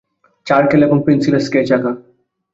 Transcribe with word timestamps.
চারকেল 0.47 0.81
এবং 0.83 0.97
পেনসিলে 1.05 1.39
স্কেচ 1.39 1.67
আঁকা। 1.71 1.91